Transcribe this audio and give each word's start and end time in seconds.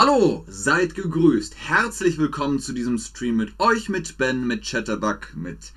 Hallo, 0.00 0.44
seid 0.46 0.94
gegrüßt. 0.94 1.56
Herzlich 1.56 2.18
willkommen 2.18 2.60
zu 2.60 2.72
diesem 2.72 2.98
Stream 2.98 3.34
mit 3.34 3.58
euch, 3.58 3.88
mit 3.88 4.16
Ben, 4.16 4.46
mit 4.46 4.62
Chatterbug, 4.62 5.34
mit 5.34 5.72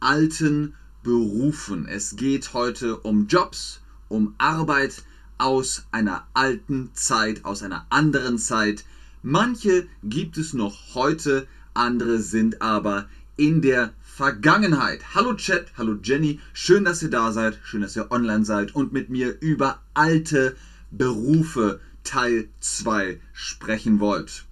alten 0.00 0.72
Berufen. 1.02 1.86
Es 1.86 2.16
geht 2.16 2.54
heute 2.54 2.96
um 2.96 3.26
Jobs, 3.26 3.82
um 4.08 4.34
Arbeit 4.38 5.02
aus 5.36 5.84
einer 5.92 6.26
alten 6.32 6.88
Zeit, 6.94 7.44
aus 7.44 7.62
einer 7.62 7.84
anderen 7.90 8.38
Zeit. 8.38 8.86
Manche 9.22 9.86
gibt 10.02 10.38
es 10.38 10.54
noch 10.54 10.94
heute, 10.94 11.46
andere 11.74 12.20
sind 12.20 12.62
aber 12.62 13.10
in 13.36 13.60
der 13.60 13.92
Vergangenheit. 14.00 15.14
Hallo 15.14 15.34
Chat, 15.34 15.66
hallo 15.76 15.98
Jenny, 16.02 16.40
schön, 16.54 16.86
dass 16.86 17.02
ihr 17.02 17.10
da 17.10 17.30
seid, 17.30 17.58
schön, 17.62 17.82
dass 17.82 17.94
ihr 17.94 18.10
online 18.10 18.46
seid 18.46 18.74
und 18.74 18.94
mit 18.94 19.10
mir 19.10 19.38
über 19.42 19.82
alte 19.92 20.56
Berufe 20.90 21.78
Teil 22.06 22.48
2 22.60 23.20
sprechen 23.34 24.00
wollt. 24.00 24.46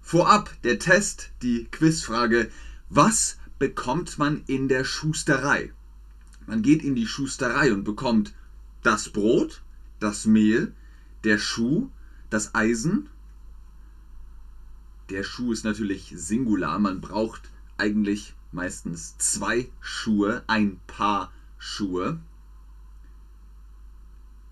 Vorab 0.00 0.50
der 0.62 0.78
Test, 0.78 1.30
die 1.42 1.68
Quizfrage, 1.70 2.50
was 2.88 3.36
bekommt 3.58 4.18
man 4.18 4.42
in 4.46 4.68
der 4.68 4.84
Schusterei? 4.84 5.72
Man 6.46 6.62
geht 6.62 6.82
in 6.82 6.96
die 6.96 7.06
Schusterei 7.06 7.72
und 7.72 7.84
bekommt 7.84 8.34
das 8.82 9.10
Brot, 9.10 9.62
das 10.00 10.26
Mehl, 10.26 10.74
der 11.22 11.38
Schuh, 11.38 11.88
das 12.30 12.54
Eisen. 12.54 13.08
Der 15.10 15.22
Schuh 15.22 15.52
ist 15.52 15.64
natürlich 15.64 16.12
Singular, 16.16 16.78
man 16.78 17.00
braucht 17.00 17.50
eigentlich 17.76 18.34
meistens 18.50 19.16
zwei 19.18 19.70
Schuhe, 19.80 20.42
ein 20.46 20.80
Paar 20.86 21.32
Schuhe. 21.58 22.20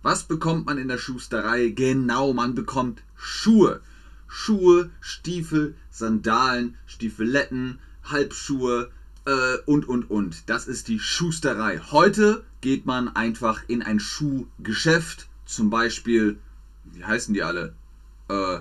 Was 0.03 0.25
bekommt 0.25 0.67
man 0.67 0.79
in 0.79 0.89
der 0.89 0.99
Schusterei? 0.99 1.69
Genau, 1.69 2.33
man 2.33 2.55
bekommt 2.55 3.03
Schuhe. 3.17 3.83
Schuhe, 4.27 4.91
Stiefel, 5.01 5.75
Sandalen, 5.91 6.77
Stiefeletten, 6.87 7.81
Halbschuhe 8.05 8.91
äh, 9.27 9.59
und, 9.67 9.87
und, 9.89 10.11
und. 10.11 10.49
Das 10.49 10.67
ist 10.67 10.89
die 10.89 10.99
Schusterei. 10.99 11.79
Heute 11.91 12.45
geht 12.63 12.87
man 12.87 13.09
einfach 13.09 13.63
in 13.69 13.83
ein 13.83 14.01
Schuhgeschäft. 14.01 15.29
Zum 15.45 15.69
Beispiel, 15.69 16.39
wie 16.85 17.05
heißen 17.05 17.35
die 17.35 17.43
alle? 17.43 17.75
Äh, 18.29 18.61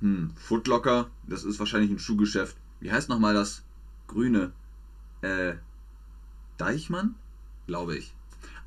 hm, 0.00 0.32
Footlocker, 0.36 1.10
das 1.26 1.42
ist 1.44 1.58
wahrscheinlich 1.58 1.90
ein 1.90 1.98
Schuhgeschäft. 1.98 2.56
Wie 2.80 2.92
heißt 2.92 3.08
nochmal 3.08 3.34
das 3.34 3.62
grüne? 4.06 4.52
Äh, 5.22 5.54
Deichmann? 6.58 7.16
Glaube 7.66 7.96
ich. 7.96 8.15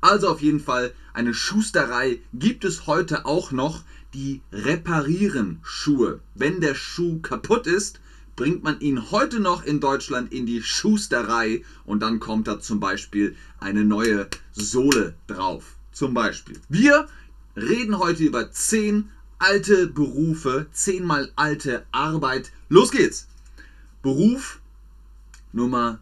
Also 0.00 0.28
auf 0.28 0.40
jeden 0.40 0.60
Fall 0.60 0.94
eine 1.12 1.34
Schusterei 1.34 2.20
gibt 2.32 2.64
es 2.64 2.86
heute 2.86 3.26
auch 3.26 3.52
noch, 3.52 3.82
die 4.14 4.40
reparieren 4.52 5.60
Schuhe. 5.62 6.20
Wenn 6.34 6.60
der 6.60 6.74
Schuh 6.74 7.20
kaputt 7.20 7.66
ist, 7.66 8.00
bringt 8.34 8.64
man 8.64 8.80
ihn 8.80 9.10
heute 9.10 9.38
noch 9.38 9.64
in 9.64 9.80
Deutschland 9.80 10.32
in 10.32 10.46
die 10.46 10.62
Schusterei 10.62 11.64
und 11.84 12.00
dann 12.00 12.20
kommt 12.20 12.48
da 12.48 12.58
zum 12.58 12.80
Beispiel 12.80 13.36
eine 13.58 13.84
neue 13.84 14.28
Sohle 14.52 15.14
drauf. 15.26 15.76
Zum 15.92 16.14
Beispiel. 16.14 16.58
Wir 16.68 17.06
reden 17.56 17.98
heute 17.98 18.22
über 18.22 18.50
10 18.50 19.10
alte 19.38 19.86
Berufe, 19.88 20.66
10 20.72 21.04
mal 21.04 21.30
alte 21.36 21.84
Arbeit. 21.92 22.52
Los 22.68 22.90
geht's! 22.90 23.26
Beruf 24.02 24.60
Nummer 25.52 25.98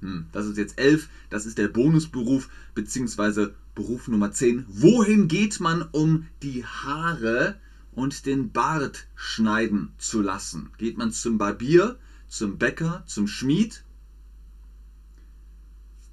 hm, 0.00 0.26
das 0.32 0.46
ist 0.46 0.56
jetzt 0.56 0.78
11, 0.78 1.08
das 1.30 1.46
ist 1.46 1.58
der 1.58 1.68
Bonusberuf 1.68 2.48
bzw. 2.74 3.48
Beruf 3.74 4.08
Nummer 4.08 4.32
10. 4.32 4.64
Wohin 4.68 5.28
geht 5.28 5.60
man, 5.60 5.82
um 5.92 6.26
die 6.42 6.64
Haare 6.64 7.56
und 7.92 8.26
den 8.26 8.52
Bart 8.52 9.06
schneiden 9.14 9.92
zu 9.98 10.20
lassen? 10.20 10.70
Geht 10.78 10.98
man 10.98 11.12
zum 11.12 11.38
Barbier, 11.38 11.98
zum 12.28 12.58
Bäcker, 12.58 13.02
zum 13.06 13.26
Schmied? 13.26 13.82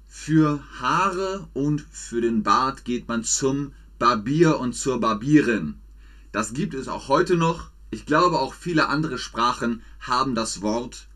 Für 0.08 0.62
Haare 0.80 1.48
und 1.52 1.84
für 1.90 2.20
den 2.20 2.42
Bart 2.42 2.84
geht 2.84 3.06
man 3.06 3.22
zum 3.22 3.72
Barbier 3.98 4.58
und 4.58 4.74
zur 4.74 4.98
Barbierin. 4.98 5.74
Das 6.32 6.52
gibt 6.52 6.74
es 6.74 6.88
auch 6.88 7.08
heute 7.08 7.36
noch. 7.36 7.70
Ich 7.90 8.06
glaube, 8.06 8.38
auch 8.40 8.52
viele 8.52 8.88
andere 8.88 9.18
Sprachen 9.18 9.82
haben 10.00 10.34
das 10.34 10.60
Wort 10.60 11.06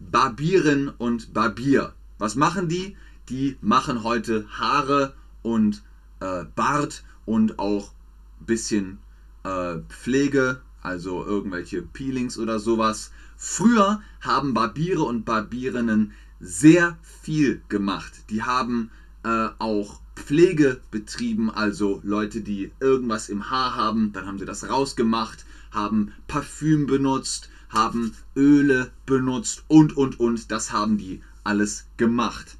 Barbieren 0.00 0.88
und 0.88 1.34
Barbier. 1.34 1.92
Was 2.18 2.34
machen 2.34 2.68
die? 2.68 2.96
Die 3.28 3.56
machen 3.60 4.02
heute 4.02 4.46
Haare 4.48 5.14
und 5.42 5.82
äh, 6.20 6.44
Bart 6.54 7.04
und 7.26 7.58
auch 7.58 7.92
ein 8.40 8.46
bisschen 8.46 8.98
äh, 9.44 9.76
Pflege, 9.88 10.62
also 10.82 11.24
irgendwelche 11.24 11.82
Peelings 11.82 12.38
oder 12.38 12.58
sowas. 12.58 13.12
Früher 13.36 14.00
haben 14.20 14.54
Barbiere 14.54 15.02
und 15.02 15.24
Barbierinnen 15.24 16.12
sehr 16.40 16.98
viel 17.02 17.62
gemacht. 17.68 18.12
Die 18.30 18.42
haben 18.42 18.90
äh, 19.22 19.48
auch 19.58 20.00
Pflege 20.16 20.80
betrieben, 20.90 21.50
also 21.50 22.00
Leute, 22.02 22.40
die 22.40 22.72
irgendwas 22.80 23.28
im 23.28 23.50
Haar 23.50 23.76
haben, 23.76 24.12
dann 24.12 24.26
haben 24.26 24.38
sie 24.38 24.44
das 24.44 24.68
rausgemacht, 24.68 25.44
haben 25.70 26.12
Parfüm 26.26 26.86
benutzt, 26.86 27.50
haben 27.70 28.14
Öle 28.36 28.90
benutzt 29.06 29.64
und, 29.68 29.96
und, 29.96 30.20
und. 30.20 30.50
Das 30.50 30.72
haben 30.72 30.98
die 30.98 31.22
alles 31.44 31.86
gemacht. 31.96 32.56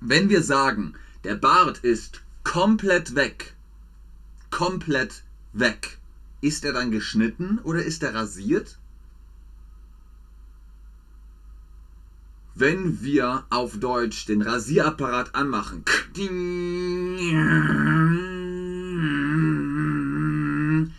Wenn 0.00 0.28
wir 0.28 0.42
sagen, 0.42 0.94
der 1.24 1.36
Bart 1.36 1.78
ist 1.78 2.22
komplett 2.44 3.14
weg, 3.14 3.54
komplett 4.50 5.22
weg, 5.52 5.98
ist 6.40 6.64
er 6.64 6.72
dann 6.72 6.90
geschnitten 6.90 7.58
oder 7.62 7.82
ist 7.82 8.02
er 8.02 8.14
rasiert? 8.14 8.78
Wenn 12.54 13.02
wir 13.02 13.44
auf 13.50 13.78
Deutsch 13.78 14.26
den 14.26 14.42
Rasierapparat 14.42 15.34
anmachen, 15.34 15.84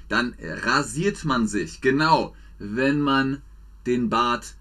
dann 0.07 0.35
rasiert 0.39 1.25
man 1.25 1.47
sich. 1.47 1.81
Genau 1.81 2.33
wenn 2.59 3.01
man 3.01 3.41
den 3.85 4.09
Bart 4.09 4.55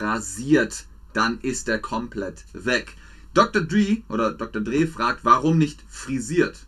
rasiert, 0.00 0.86
dann 1.12 1.40
ist 1.40 1.68
er 1.68 1.78
komplett 1.78 2.44
weg. 2.52 2.96
Dr. 3.32 3.62
Dre 3.62 4.02
oder 4.08 4.32
Dr. 4.32 4.62
Dre 4.62 4.86
fragt, 4.86 5.24
warum 5.24 5.58
nicht 5.58 5.82
frisiert? 5.88 6.66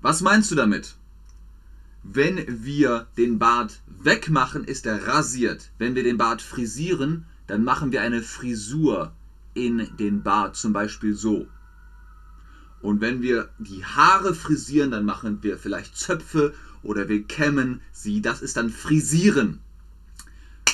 Was 0.00 0.20
meinst 0.20 0.50
du 0.50 0.54
damit? 0.54 0.96
Wenn 2.02 2.64
wir 2.64 3.08
den 3.16 3.38
Bart 3.38 3.80
wegmachen, 3.86 4.64
ist 4.64 4.86
er 4.86 5.08
rasiert. 5.08 5.70
Wenn 5.78 5.96
wir 5.96 6.04
den 6.04 6.18
Bart 6.18 6.40
frisieren, 6.40 7.26
dann 7.48 7.64
machen 7.64 7.90
wir 7.90 8.02
eine 8.02 8.22
Frisur 8.22 9.12
in 9.54 9.88
den 9.98 10.22
Bart, 10.22 10.56
zum 10.56 10.72
Beispiel 10.72 11.14
so. 11.14 11.48
Und 12.80 13.00
wenn 13.00 13.22
wir 13.22 13.48
die 13.58 13.84
Haare 13.84 14.34
frisieren, 14.34 14.92
dann 14.92 15.04
machen 15.04 15.42
wir 15.42 15.58
vielleicht 15.58 15.96
Zöpfe 15.96 16.54
oder 16.82 17.08
wir 17.08 17.24
kämmen 17.24 17.80
sie. 17.90 18.20
Das 18.20 18.42
ist 18.42 18.56
dann 18.56 18.70
frisieren. 18.70 19.60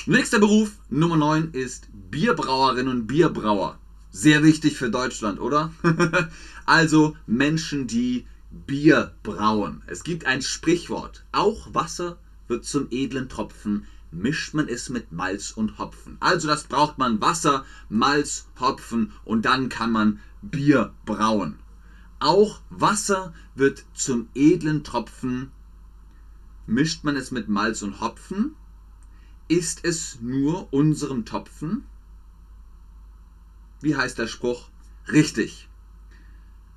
Nächster 0.05 0.39
Beruf, 0.39 0.79
Nummer 0.89 1.15
9, 1.15 1.51
ist 1.53 1.87
Bierbrauerin 2.11 2.89
und 2.89 3.07
Bierbrauer. 3.07 3.79
Sehr 4.11 4.43
wichtig 4.43 4.75
für 4.75 4.89
Deutschland, 4.89 5.39
oder? 5.39 5.71
also 6.65 7.15
Menschen, 7.25 7.87
die 7.87 8.27
Bier 8.51 9.13
brauen. 9.23 9.81
Es 9.87 10.03
gibt 10.03 10.25
ein 10.25 10.41
Sprichwort. 10.41 11.23
Auch 11.31 11.73
Wasser 11.73 12.17
wird 12.49 12.65
zum 12.65 12.87
edlen 12.91 13.29
Tropfen, 13.29 13.85
mischt 14.11 14.53
man 14.53 14.67
es 14.67 14.89
mit 14.89 15.13
Malz 15.13 15.51
und 15.51 15.77
Hopfen. 15.77 16.17
Also 16.19 16.49
das 16.49 16.65
braucht 16.65 16.97
man 16.97 17.21
Wasser, 17.21 17.63
Malz, 17.87 18.47
Hopfen 18.59 19.13
und 19.23 19.45
dann 19.45 19.69
kann 19.69 19.93
man 19.93 20.19
Bier 20.41 20.93
brauen. 21.05 21.59
Auch 22.19 22.59
Wasser 22.69 23.33
wird 23.55 23.85
zum 23.93 24.27
edlen 24.35 24.83
Tropfen, 24.83 25.51
mischt 26.67 27.05
man 27.05 27.15
es 27.15 27.31
mit 27.31 27.47
Malz 27.47 27.81
und 27.83 28.01
Hopfen 28.01 28.55
ist 29.47 29.83
es 29.83 30.19
nur 30.21 30.71
unserem 30.71 31.25
Topfen? 31.25 31.83
Wie 33.81 33.95
heißt 33.95 34.17
der 34.17 34.27
Spruch? 34.27 34.69
Richtig. 35.11 35.67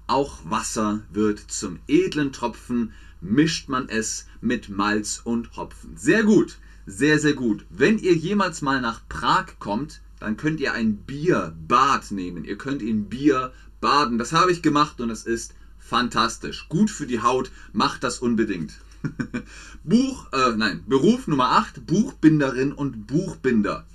Auch 0.06 0.38
Wasser 0.44 1.02
wird 1.10 1.38
zum 1.38 1.78
edlen 1.88 2.32
Tropfen, 2.32 2.92
mischt 3.20 3.68
man 3.68 3.88
es 3.88 4.26
mit 4.40 4.68
Malz 4.68 5.20
und 5.22 5.56
Hopfen. 5.56 5.96
Sehr 5.96 6.22
gut, 6.22 6.58
sehr, 6.86 7.18
sehr 7.18 7.34
gut. 7.34 7.66
Wenn 7.70 7.98
ihr 7.98 8.14
jemals 8.14 8.62
mal 8.62 8.80
nach 8.80 9.00
Prag 9.08 9.58
kommt, 9.58 10.00
dann 10.20 10.36
könnt 10.36 10.60
ihr 10.60 10.72
ein 10.72 10.96
Bierbad 10.96 12.10
nehmen. 12.10 12.44
Ihr 12.44 12.56
könnt 12.56 12.82
in 12.82 13.08
Bier 13.08 13.52
baden. 13.80 14.18
Das 14.18 14.32
habe 14.32 14.52
ich 14.52 14.62
gemacht 14.62 15.00
und 15.00 15.10
es 15.10 15.24
ist 15.24 15.54
fantastisch. 15.78 16.68
Gut 16.68 16.90
für 16.90 17.06
die 17.06 17.20
Haut, 17.20 17.50
macht 17.72 18.02
das 18.02 18.18
unbedingt. 18.18 18.74
Buch, 19.84 20.32
äh, 20.32 20.56
nein, 20.56 20.84
Beruf 20.86 21.26
Nummer 21.26 21.52
8, 21.52 21.86
Buchbinderin 21.86 22.72
und 22.72 23.06
Buchbinder. 23.06 23.86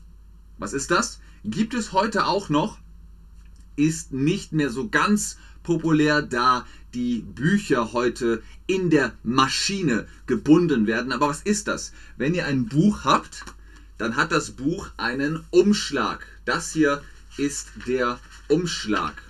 Was 0.58 0.74
ist 0.74 0.92
das? 0.92 1.20
Gibt 1.44 1.74
es 1.74 1.92
heute 1.92 2.26
auch 2.26 2.50
noch 2.50 2.78
ist 3.76 4.12
nicht 4.12 4.52
mehr 4.52 4.70
so 4.70 4.90
ganz 4.90 5.38
populär, 5.64 6.22
da 6.22 6.66
die 6.94 7.20
Bücher 7.20 7.94
heute 7.94 8.44
in 8.68 8.90
der 8.90 9.14
Maschine 9.24 10.08
gebunden 10.26 10.88
werden. 10.88 11.12
Aber 11.12 11.30
was 11.30 11.42
ist 11.42 11.68
das? 11.68 11.94
Wenn 12.18 12.34
ihr 12.34 12.46
ein 12.46 12.68
Buch 12.68 13.06
habt, 13.06 13.46
dann 13.98 14.16
hat 14.16 14.32
das 14.32 14.52
Buch 14.52 14.90
einen 14.98 15.44
Umschlag. 15.52 16.26
Das 16.46 16.72
hier 16.72 17.02
ist 17.38 17.70
der 17.88 18.20
Umschlag. 18.48 19.22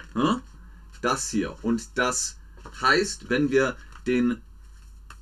Das 1.02 1.30
hier. 1.30 1.56
Und 1.62 1.90
das 1.96 2.38
heißt, 2.82 3.30
wenn 3.30 3.52
wir 3.52 3.76
den 4.08 4.42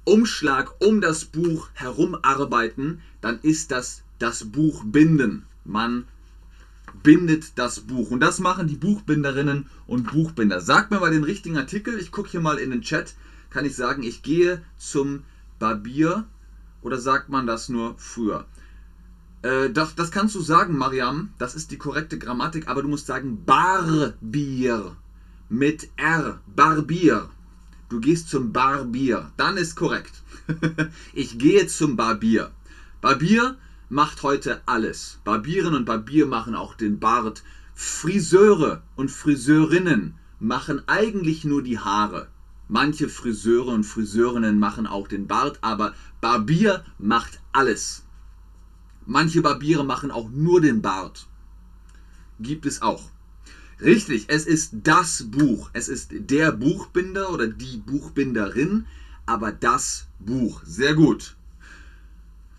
Umschlag 0.10 0.74
um 0.80 1.02
das 1.02 1.26
Buch 1.26 1.70
herum 1.74 2.18
arbeiten, 2.24 3.02
dann 3.22 3.40
ist 3.42 3.70
das 3.70 4.02
das 4.18 4.46
Buch 4.46 4.84
binden. 4.84 5.46
Man 5.66 6.06
bindet 7.04 7.58
das 7.60 7.82
Buch. 7.82 8.10
Und 8.10 8.20
das 8.20 8.40
machen 8.40 8.68
die 8.68 8.76
Buchbinderinnen 8.76 9.68
und 9.86 10.12
Buchbinder. 10.12 10.62
Sagt 10.62 10.90
mir 10.90 11.00
mal 11.00 11.12
den 11.12 11.24
richtigen 11.24 11.58
Artikel. 11.58 12.00
Ich 12.00 12.12
gucke 12.12 12.30
hier 12.30 12.42
mal 12.42 12.58
in 12.58 12.72
den 12.72 12.82
Chat. 12.82 13.14
Kann 13.52 13.66
ich 13.66 13.76
sagen, 13.76 14.02
ich 14.02 14.24
gehe 14.24 14.64
zum 14.78 15.24
Barbier 15.60 16.26
oder 16.82 16.98
sagt 16.98 17.30
man 17.30 17.46
das 17.46 17.70
nur 17.70 17.94
früher? 17.98 18.46
Äh, 19.44 19.70
doch, 19.70 19.92
das 19.92 20.10
kannst 20.10 20.34
du 20.34 20.42
sagen, 20.42 20.76
Mariam. 20.76 21.30
Das 21.38 21.54
ist 21.54 21.70
die 21.70 21.78
korrekte 21.78 22.18
Grammatik, 22.18 22.68
aber 22.68 22.82
du 22.82 22.88
musst 22.88 23.06
sagen 23.06 23.46
Barbier. 23.46 24.96
Mit 25.50 25.90
R. 25.98 26.42
Barbier. 26.56 27.30
Du 27.90 28.00
gehst 28.00 28.30
zum 28.30 28.54
Barbier. 28.54 29.32
Dann 29.36 29.58
ist 29.58 29.76
korrekt. 29.76 30.22
ich 31.14 31.40
gehe 31.40 31.66
zum 31.66 31.96
Barbier. 31.96 32.52
Barbier 33.02 33.58
macht 33.90 34.22
heute 34.22 34.62
alles. 34.68 35.20
Barbieren 35.24 35.74
und 35.74 35.86
Barbier 35.86 36.28
machen 36.28 36.54
auch 36.54 36.76
den 36.76 37.00
Bart. 37.00 37.44
Friseure 37.74 38.84
und 38.96 39.10
Friseurinnen 39.10 40.14
machen 40.40 40.84
eigentlich 40.88 41.46
nur 41.46 41.64
die 41.64 41.80
Haare. 41.80 42.28
Manche 42.68 43.10
Friseure 43.10 43.70
und 43.74 43.84
Friseurinnen 43.84 44.60
machen 44.60 44.86
auch 44.86 45.08
den 45.08 45.26
Bart, 45.26 45.58
aber 45.62 45.96
Barbier 46.22 46.86
macht 47.00 47.40
alles. 47.52 48.04
Manche 49.08 49.42
Barbiere 49.42 49.84
machen 49.84 50.12
auch 50.12 50.30
nur 50.30 50.62
den 50.62 50.84
Bart. 50.84 51.26
Gibt 52.40 52.68
es 52.68 52.84
auch. 52.84 53.10
Richtig, 53.82 54.26
es 54.28 54.46
ist 54.46 54.72
das 54.84 55.24
Buch. 55.32 55.70
Es 55.72 55.88
ist 55.88 56.10
der 56.12 56.52
Buchbinder 56.52 57.32
oder 57.32 57.48
die 57.48 57.78
Buchbinderin, 57.78 58.86
aber 59.26 59.54
das 59.54 60.08
Buch. 60.20 60.62
Sehr 60.66 60.96
gut. 60.96 61.36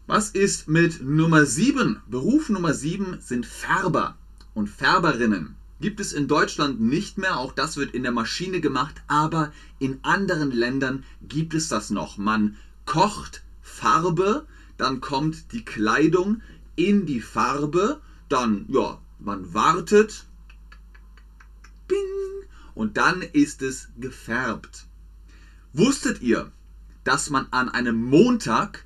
Was 0.07 0.31
ist 0.31 0.67
mit 0.67 1.03
Nummer 1.03 1.45
7? 1.45 2.01
Beruf 2.09 2.49
Nummer 2.49 2.73
7 2.73 3.19
sind 3.21 3.45
Färber 3.45 4.17
und 4.55 4.69
Färberinnen. 4.69 5.57
Gibt 5.81 6.01
es 6.01 6.13
in 6.13 6.27
Deutschland 6.27 6.81
nicht 6.81 7.19
mehr, 7.19 7.39
auch 7.39 7.53
das 7.53 7.77
wird 7.77 7.95
in 7.95 8.03
der 8.03 8.13
Maschine 8.13 8.61
gemacht, 8.61 8.95
aber 9.07 9.53
in 9.79 9.99
anderen 10.03 10.51
Ländern 10.51 11.05
gibt 11.23 11.55
es 11.55 11.69
das 11.69 11.91
noch. 11.91 12.17
Man 12.17 12.57
kocht 12.87 13.43
Farbe, 13.63 14.47
dann 14.79 15.01
kommt 15.01 15.53
die 15.53 15.65
Kleidung 15.65 16.43
in 16.77 17.07
die 17.07 17.21
Farbe, 17.21 18.01
dann, 18.29 18.65
ja, 18.69 18.99
man 19.19 19.55
wartet, 19.55 20.27
bing, 21.91 22.49
und 22.75 22.97
dann 22.97 23.23
ist 23.23 23.63
es 23.63 23.89
gefärbt. 23.99 24.87
Wusstet 25.73 26.23
ihr, 26.23 26.51
dass 27.05 27.31
man 27.31 27.47
an 27.51 27.69
einem 27.69 28.03
Montag 28.03 28.85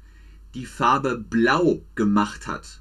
die 0.54 0.66
Farbe 0.66 1.16
blau 1.16 1.82
gemacht 1.94 2.46
hat. 2.46 2.80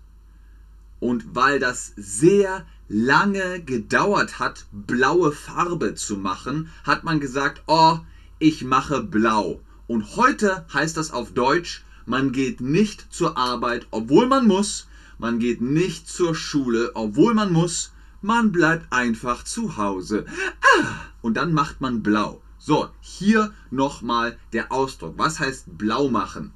Und 0.99 1.35
weil 1.35 1.59
das 1.59 1.93
sehr 1.95 2.65
lange 2.87 3.61
gedauert 3.61 4.39
hat, 4.39 4.65
blaue 4.71 5.31
Farbe 5.31 5.95
zu 5.95 6.17
machen, 6.17 6.69
hat 6.83 7.03
man 7.03 7.19
gesagt, 7.19 7.63
oh, 7.67 7.99
ich 8.39 8.63
mache 8.63 9.01
blau. 9.01 9.61
Und 9.87 10.15
heute 10.15 10.65
heißt 10.73 10.97
das 10.97 11.11
auf 11.11 11.33
Deutsch, 11.33 11.83
man 12.05 12.31
geht 12.31 12.61
nicht 12.61 13.13
zur 13.13 13.37
Arbeit, 13.37 13.87
obwohl 13.91 14.27
man 14.27 14.47
muss, 14.47 14.87
man 15.17 15.39
geht 15.39 15.61
nicht 15.61 16.09
zur 16.09 16.35
Schule, 16.35 16.91
obwohl 16.95 17.33
man 17.33 17.51
muss, 17.51 17.92
man 18.23 18.51
bleibt 18.51 18.91
einfach 18.91 19.43
zu 19.43 19.77
Hause. 19.77 20.25
Ah, 20.61 20.95
und 21.21 21.35
dann 21.35 21.53
macht 21.53 21.81
man 21.81 22.01
blau. 22.01 22.41
So, 22.57 22.89
hier 23.01 23.53
nochmal 23.71 24.37
der 24.53 24.71
Ausdruck. 24.71 25.15
Was 25.17 25.39
heißt 25.39 25.77
blau 25.77 26.09
machen? 26.09 26.53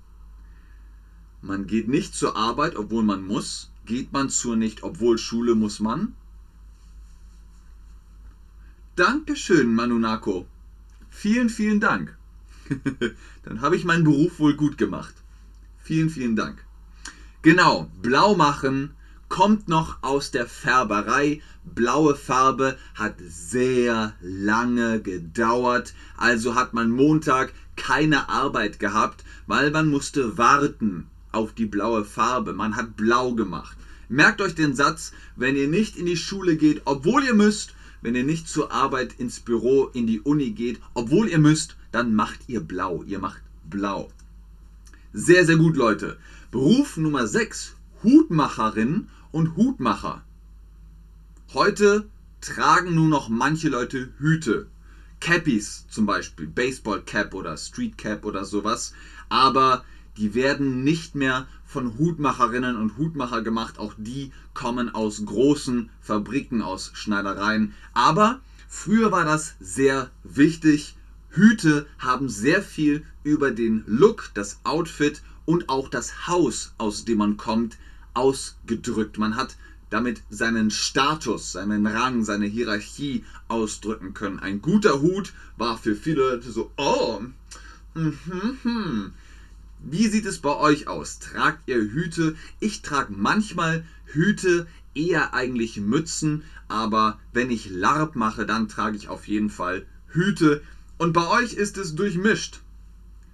Man 1.42 1.68
geht 1.68 1.88
nicht 1.88 2.16
zur 2.16 2.36
Arbeit, 2.36 2.76
obwohl 2.76 3.04
man 3.04 3.26
muss. 3.26 3.70
Geht 3.86 4.12
man 4.14 4.30
zur 4.30 4.56
nicht, 4.56 4.84
obwohl 4.84 5.18
Schule 5.18 5.56
muss 5.56 5.80
man? 5.80 6.14
Dankeschön, 8.96 9.76
Manunako. 9.76 10.48
Vielen, 11.10 11.50
vielen 11.50 11.80
Dank. 11.80 12.18
Dann 13.44 13.62
habe 13.62 13.76
ich 13.76 13.86
meinen 13.86 14.04
Beruf 14.04 14.40
wohl 14.40 14.56
gut 14.56 14.78
gemacht. 14.78 15.16
Vielen, 15.84 16.10
vielen 16.10 16.36
Dank. 16.36 16.66
Genau, 17.42 17.90
blau 18.02 18.36
machen 18.36 18.92
kommt 19.30 19.68
noch 19.68 19.98
aus 20.02 20.32
der 20.32 20.48
Färberei. 20.48 21.42
Blaue 21.64 22.16
Farbe 22.16 22.78
hat 22.96 23.16
sehr 23.28 24.14
lange 24.22 25.02
gedauert, 25.02 25.94
also 26.16 26.56
hat 26.56 26.74
man 26.74 26.92
Montag 26.92 27.54
keine 27.76 28.30
Arbeit 28.30 28.80
gehabt, 28.80 29.24
weil 29.46 29.72
man 29.72 29.88
musste 29.88 30.38
warten 30.38 31.08
auf 31.32 31.54
die 31.54 31.66
blaue 31.66 32.06
Farbe. 32.06 32.54
Man 32.54 32.76
hat 32.76 32.96
blau 32.96 33.34
gemacht. 33.34 33.78
Merkt 34.10 34.42
euch 34.42 34.56
den 34.56 34.76
Satz, 34.76 35.12
wenn 35.36 35.56
ihr 35.56 35.68
nicht 35.68 35.98
in 35.98 36.06
die 36.06 36.18
Schule 36.18 36.56
geht, 36.56 36.82
obwohl 36.86 37.24
ihr 37.24 37.34
müsst, 37.34 37.76
wenn 38.02 38.16
ihr 38.16 38.24
nicht 38.24 38.48
zur 38.48 38.72
Arbeit 38.72 39.16
ins 39.18 39.40
Büro, 39.40 39.88
in 39.94 40.08
die 40.08 40.22
Uni 40.22 40.52
geht, 40.52 40.80
obwohl 40.94 41.28
ihr 41.28 41.40
müsst, 41.40 41.76
dann 41.92 42.16
macht 42.16 42.40
ihr 42.48 42.62
blau. 42.62 43.04
Ihr 43.04 43.20
macht 43.20 43.42
blau. 43.70 44.10
Sehr, 45.14 45.46
sehr 45.46 45.58
gut, 45.58 45.76
Leute. 45.76 46.18
Beruf 46.52 46.96
Nummer 46.96 47.28
6, 47.28 47.76
Hutmacherin 48.04 49.10
und 49.38 49.56
Hutmacher. 49.56 50.24
Heute 51.54 52.10
tragen 52.42 52.96
nur 52.96 53.08
noch 53.08 53.30
manche 53.30 53.70
Leute 53.70 54.10
Hüte. 54.18 54.66
Cappies 55.20 55.86
zum 55.92 56.08
Beispiel, 56.08 56.48
Baseball 56.48 57.04
Cap 57.04 57.36
oder 57.36 57.56
Street 57.56 58.00
Cap 58.00 58.26
oder 58.26 58.46
sowas. 58.46 58.94
Aber 59.30 59.86
die 60.18 60.34
werden 60.34 60.84
nicht 60.84 61.14
mehr 61.14 61.46
von 61.68 62.00
Hutmacherinnen 62.00 62.78
und 62.78 62.98
Hutmacher 62.98 63.44
gemacht. 63.44 63.78
Auch 63.78 63.94
die 63.96 64.32
kommen 64.56 64.96
aus 64.96 65.24
großen 65.24 65.92
Fabriken, 66.02 66.64
aus 66.64 66.90
Schneidereien. 66.96 67.76
Aber 67.94 68.40
früher 68.68 69.12
war 69.12 69.24
das 69.24 69.54
sehr 69.60 70.10
wichtig. 70.24 70.98
Hüte 71.30 71.86
haben 72.00 72.28
sehr 72.28 72.64
viel 72.64 73.06
über 73.24 73.52
den 73.52 73.84
Look, 73.86 74.32
das 74.34 74.62
Outfit 74.64 75.22
und 75.46 75.70
auch 75.70 75.90
das 75.90 76.26
Haus, 76.26 76.74
aus 76.80 77.06
dem 77.06 77.20
man 77.20 77.38
kommt, 77.38 77.78
ausgedrückt. 78.18 79.18
Man 79.18 79.36
hat 79.36 79.56
damit 79.90 80.22
seinen 80.30 80.72
Status, 80.72 81.54
seinen 81.54 81.88
Rang, 81.88 82.24
seine 82.24 82.46
Hierarchie 82.46 83.24
ausdrücken 83.48 84.14
können. 84.14 84.40
Ein 84.40 84.62
guter 84.62 85.02
Hut 85.02 85.34
war 85.56 85.78
für 85.78 85.96
viele 85.96 86.30
Leute 86.32 86.52
so, 86.52 86.72
oh, 86.78 87.22
mm 87.94 88.14
-hmm, 88.64 89.12
wie 89.80 90.08
sieht 90.08 90.26
es 90.26 90.40
bei 90.40 90.56
euch 90.56 90.88
aus? 90.88 91.20
Tragt 91.20 91.70
ihr 91.70 91.78
Hüte? 91.78 92.36
Ich 92.60 92.82
trage 92.82 93.14
manchmal 93.16 93.86
Hüte, 94.06 94.68
eher 94.96 95.34
eigentlich 95.34 95.78
Mützen, 95.78 96.44
aber 96.68 97.20
wenn 97.32 97.52
ich 97.52 97.70
LARP 97.70 98.16
mache, 98.16 98.46
dann 98.46 98.68
trage 98.68 98.98
ich 98.98 99.08
auf 99.08 99.28
jeden 99.28 99.50
Fall 99.50 99.86
Hüte. 100.10 100.62
Und 100.98 101.14
bei 101.14 101.28
euch 101.28 101.54
ist 101.54 101.78
es 101.78 101.96
durchmischt. 101.96 102.62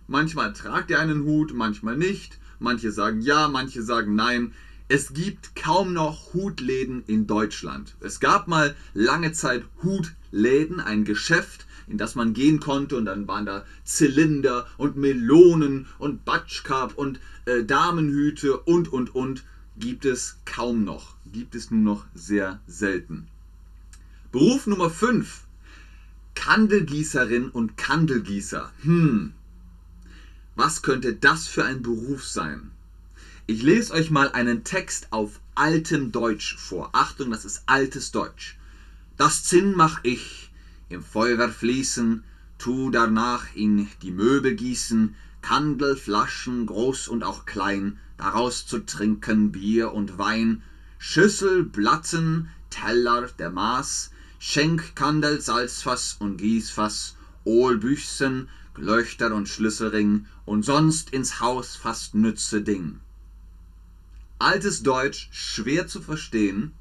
Manchmal 0.07 0.53
tragt 0.53 0.89
ihr 0.91 0.99
einen 0.99 1.23
Hut, 1.23 1.53
manchmal 1.53 1.95
nicht. 1.95 2.37
Manche 2.59 2.91
sagen 2.91 3.21
ja, 3.21 3.47
manche 3.47 3.81
sagen 3.81 4.15
nein. 4.15 4.53
Es 4.93 5.11
gibt 5.11 5.55
kaum 5.55 5.93
noch 5.93 6.35
Hutläden 6.35 7.03
in 7.07 7.25
Deutschland. 7.25 7.95
Es 7.99 8.19
gab 8.19 8.47
mal 8.47 8.75
lange 8.93 9.31
Zeit 9.31 9.65
Hutläden, 9.81 10.79
ein 10.79 11.03
Geschäft, 11.03 11.65
in 11.87 11.97
das 11.97 12.13
man 12.13 12.35
gehen 12.35 12.59
konnte 12.59 12.95
und 12.95 13.05
dann 13.05 13.27
waren 13.27 13.47
da 13.47 13.65
Zylinder 13.83 14.67
und 14.77 14.95
Melonen 14.95 15.87
und 15.97 16.25
Batschkap 16.25 16.95
und 16.95 17.19
äh, 17.45 17.63
Damenhüte 17.63 18.55
und 18.59 18.93
und 18.93 19.15
und 19.15 19.43
gibt 19.77 20.05
es 20.05 20.37
kaum 20.45 20.83
noch. 20.83 21.15
Gibt 21.25 21.55
es 21.55 21.71
nur 21.71 21.81
noch 21.81 22.05
sehr 22.13 22.61
selten. 22.67 23.25
Beruf 24.31 24.67
Nummer 24.67 24.91
5. 24.91 25.41
Kandelgießerin 26.35 27.49
und 27.49 27.77
Kandelgießer. 27.77 28.71
Hm. 28.83 29.33
Was 30.55 30.83
könnte 30.83 31.13
das 31.13 31.47
für 31.47 31.65
ein 31.65 31.81
Beruf 31.81 32.23
sein? 32.27 32.69
Ich 33.45 33.61
lese 33.61 33.91
euch 33.93 34.09
mal 34.09 34.31
einen 34.31 34.63
Text 34.63 35.07
auf 35.11 35.41
altem 35.53 36.13
Deutsch 36.13 36.55
vor. 36.55 36.91
Achtung, 36.93 37.29
das 37.29 37.43
ist 37.43 37.63
altes 37.65 38.13
Deutsch. 38.13 38.57
Das 39.17 39.43
Zinn 39.43 39.73
mach 39.75 40.01
ich, 40.03 40.49
im 40.87 41.03
Feuer 41.03 41.49
fließen, 41.49 42.23
tu 42.57 42.89
danach 42.89 43.53
in 43.53 43.89
die 44.01 44.11
Möbel 44.11 44.55
gießen, 44.55 45.13
Kandelflaschen 45.41 46.67
groß 46.67 47.09
und 47.09 47.25
auch 47.25 47.45
klein, 47.45 47.99
daraus 48.15 48.65
zu 48.65 48.79
trinken 48.79 49.51
Bier 49.51 49.91
und 49.91 50.17
Wein, 50.17 50.63
Schüssel, 50.97 51.63
Blatten, 51.63 52.47
Teller, 52.69 53.27
der 53.39 53.49
Maß, 53.49 54.11
Schenk, 54.39 54.95
Kandel, 54.95 55.41
Salzfass 55.41 56.15
und 56.17 56.37
Gießfass, 56.37 57.17
Ohlbüchsen, 57.43 58.47
Glöchter 58.73 59.35
und 59.35 59.49
Schlüsselring 59.49 60.27
und 60.45 60.63
sonst 60.63 61.09
ins 61.09 61.41
Haus 61.41 61.75
fast 61.75 62.15
nütze 62.15 62.61
Ding. 62.61 63.01
Altes 64.43 64.83
Deutsch, 64.83 65.29
schwer 65.31 65.87
zu 65.87 66.01
verstehen. 66.01 66.73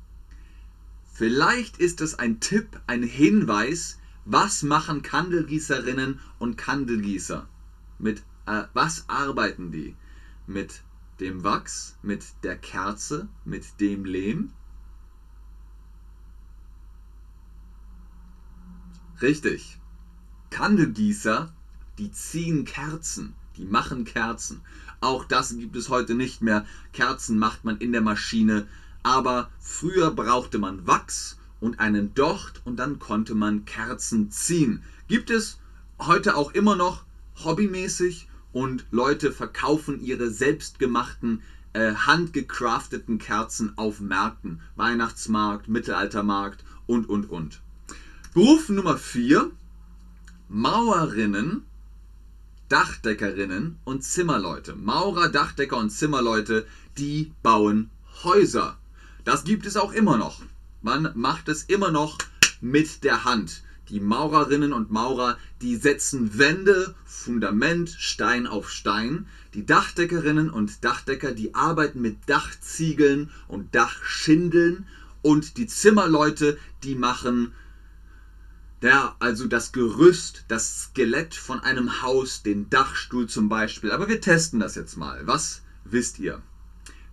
Vielleicht 1.12 1.78
ist 1.78 2.00
es 2.00 2.18
ein 2.18 2.40
Tipp, 2.40 2.80
ein 2.88 3.04
Hinweis, 3.04 4.00
was 4.24 4.64
machen 4.64 5.02
Kandelgießerinnen 5.02 6.18
und 6.40 6.58
Kandelgießer? 6.58 7.48
Mit 8.00 8.24
äh, 8.46 8.64
was 8.72 9.08
arbeiten 9.08 9.70
die? 9.70 9.94
Mit 10.48 10.82
dem 11.20 11.44
Wachs, 11.44 11.96
mit 12.02 12.24
der 12.42 12.56
Kerze, 12.56 13.28
mit 13.44 13.80
dem 13.80 14.06
Lehm? 14.06 14.50
Richtig. 19.20 19.78
Kandelgießer, 20.50 21.54
die 21.98 22.10
ziehen 22.10 22.64
Kerzen, 22.64 23.34
die 23.56 23.66
machen 23.66 24.04
Kerzen. 24.04 24.62
Auch 25.02 25.24
das 25.24 25.56
gibt 25.58 25.74
es 25.74 25.88
heute 25.88 26.14
nicht 26.14 26.42
mehr. 26.42 26.64
Kerzen 26.92 27.36
macht 27.36 27.64
man 27.64 27.76
in 27.78 27.90
der 27.90 28.02
Maschine. 28.02 28.68
Aber 29.02 29.50
früher 29.58 30.12
brauchte 30.12 30.58
man 30.58 30.86
Wachs 30.86 31.38
und 31.60 31.80
einen 31.80 32.14
Docht 32.14 32.62
und 32.64 32.76
dann 32.76 33.00
konnte 33.00 33.34
man 33.34 33.64
Kerzen 33.64 34.30
ziehen. 34.30 34.84
Gibt 35.08 35.30
es 35.30 35.58
heute 35.98 36.36
auch 36.36 36.52
immer 36.52 36.76
noch 36.76 37.04
hobbymäßig 37.42 38.28
und 38.52 38.84
Leute 38.92 39.32
verkaufen 39.32 40.00
ihre 40.00 40.30
selbstgemachten, 40.30 41.42
äh, 41.72 41.94
handgecrafteten 41.94 43.18
Kerzen 43.18 43.76
auf 43.76 43.98
Märkten. 43.98 44.60
Weihnachtsmarkt, 44.76 45.66
Mittelaltermarkt 45.66 46.64
und, 46.86 47.08
und, 47.08 47.28
und. 47.28 47.60
Beruf 48.34 48.68
Nummer 48.68 48.96
4. 48.96 49.50
Mauerinnen, 50.48 51.64
Dachdeckerinnen 52.72 53.78
und 53.84 54.02
Zimmerleute. 54.02 54.74
Maurer, 54.74 55.28
Dachdecker 55.28 55.76
und 55.76 55.90
Zimmerleute, 55.90 56.66
die 56.96 57.30
bauen 57.42 57.90
Häuser. 58.24 58.78
Das 59.26 59.44
gibt 59.44 59.66
es 59.66 59.76
auch 59.76 59.92
immer 59.92 60.16
noch. 60.16 60.40
Man 60.80 61.12
macht 61.14 61.50
es 61.50 61.64
immer 61.64 61.90
noch 61.90 62.16
mit 62.62 63.04
der 63.04 63.24
Hand. 63.24 63.62
Die 63.90 64.00
Maurerinnen 64.00 64.72
und 64.72 64.90
Maurer, 64.90 65.36
die 65.60 65.76
setzen 65.76 66.38
Wände, 66.38 66.94
Fundament, 67.04 67.90
Stein 67.90 68.46
auf 68.46 68.70
Stein. 68.70 69.26
Die 69.52 69.66
Dachdeckerinnen 69.66 70.48
und 70.48 70.82
Dachdecker, 70.82 71.32
die 71.32 71.54
arbeiten 71.54 72.00
mit 72.00 72.16
Dachziegeln 72.24 73.28
und 73.48 73.74
Dachschindeln. 73.74 74.86
Und 75.20 75.58
die 75.58 75.66
Zimmerleute, 75.66 76.56
die 76.84 76.94
machen 76.94 77.52
ja, 78.82 79.14
also 79.20 79.46
das 79.46 79.70
Gerüst, 79.70 80.44
das 80.48 80.82
Skelett 80.82 81.36
von 81.36 81.60
einem 81.60 82.02
Haus, 82.02 82.42
den 82.42 82.68
Dachstuhl 82.68 83.28
zum 83.28 83.48
Beispiel. 83.48 83.92
Aber 83.92 84.08
wir 84.08 84.20
testen 84.20 84.58
das 84.58 84.74
jetzt 84.74 84.96
mal. 84.96 85.24
Was 85.26 85.62
wisst 85.84 86.18
ihr? 86.18 86.42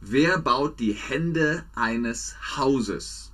Wer 0.01 0.39
baut 0.39 0.79
die 0.79 0.93
Hände 0.93 1.63
eines 1.75 2.35
Hauses? 2.57 3.31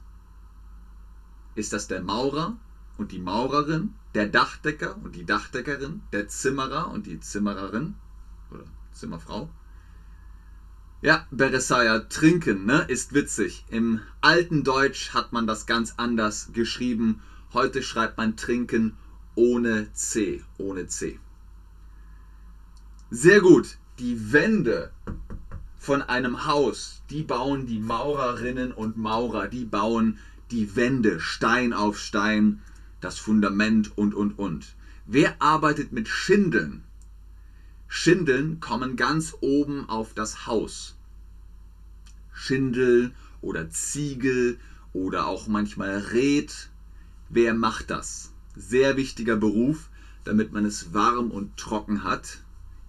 Ist 1.55 1.71
das 1.71 1.87
der 1.87 2.01
Maurer 2.01 2.57
und 2.97 3.13
die 3.13 3.19
Maurerin, 3.19 3.93
der 4.13 4.27
Dachdecker 4.27 4.97
und 5.01 5.15
die 5.15 5.25
Dachdeckerin, 5.25 6.01
der 6.11 6.27
Zimmerer 6.27 6.91
und 6.91 7.05
die 7.05 7.21
Zimmererin 7.21 7.95
oder 8.51 8.65
Zimmerfrau? 8.91 9.49
Ja, 11.01 11.25
Beresaya, 11.31 11.99
trinken, 11.99 12.65
ne, 12.65 12.85
ist 12.89 13.13
witzig. 13.13 13.63
Im 13.69 14.01
alten 14.19 14.65
Deutsch 14.65 15.13
hat 15.13 15.31
man 15.31 15.47
das 15.47 15.65
ganz 15.67 15.93
anders 15.97 16.49
geschrieben 16.51 17.21
Heute 17.55 17.81
schreibt 17.81 18.17
man 18.17 18.35
trinken 18.35 18.97
ohne 19.35 19.87
C, 19.93 20.43
ohne 20.57 20.87
C. 20.87 21.21
Sehr 23.09 23.39
gut. 23.39 23.77
Die 23.97 24.33
Wände 24.33 24.91
von 25.77 26.01
einem 26.01 26.47
Haus, 26.47 27.01
die 27.09 27.23
bauen 27.23 27.65
die 27.65 27.79
Maurerinnen 27.79 28.73
und 28.73 28.97
Maurer, 28.97 29.47
die 29.47 29.63
bauen 29.63 30.17
die 30.51 30.75
Wände 30.75 31.21
Stein 31.21 31.71
auf 31.71 31.97
Stein, 31.97 32.61
das 32.99 33.19
Fundament 33.19 33.97
und 33.97 34.13
und 34.13 34.37
und. 34.37 34.75
Wer 35.05 35.41
arbeitet 35.41 35.93
mit 35.93 36.09
Schindeln? 36.09 36.83
Schindeln 37.87 38.59
kommen 38.59 38.97
ganz 38.97 39.33
oben 39.39 39.87
auf 39.87 40.13
das 40.13 40.45
Haus. 40.45 40.97
Schindel 42.33 43.13
oder 43.39 43.69
Ziegel 43.69 44.59
oder 44.91 45.27
auch 45.27 45.47
manchmal 45.47 45.99
Red 45.99 46.69
Wer 47.29 47.53
macht 47.53 47.89
das? 47.89 48.31
Sehr 48.55 48.97
wichtiger 48.97 49.35
Beruf, 49.35 49.89
damit 50.23 50.51
man 50.51 50.65
es 50.65 50.93
warm 50.93 51.31
und 51.31 51.57
trocken 51.57 52.03
hat 52.03 52.39